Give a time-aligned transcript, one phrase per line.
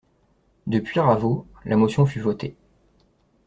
[0.65, 2.55] De Puyraveau, la motion fut votée.